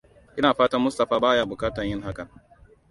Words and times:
Ina 0.39 0.51
fatan 0.57 0.81
Mustapha 0.83 1.15
baya 1.23 1.43
bukatar 1.49 1.83
yin 1.87 2.01
hakan. 2.05 2.27